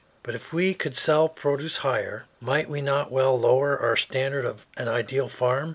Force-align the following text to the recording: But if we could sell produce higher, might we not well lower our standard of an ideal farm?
But 0.23 0.33
if 0.33 0.51
we 0.51 0.73
could 0.73 0.97
sell 0.97 1.29
produce 1.29 1.77
higher, 1.77 2.25
might 2.39 2.67
we 2.67 2.81
not 2.81 3.11
well 3.11 3.39
lower 3.39 3.77
our 3.77 3.95
standard 3.95 4.45
of 4.45 4.65
an 4.75 4.87
ideal 4.87 5.27
farm? 5.27 5.69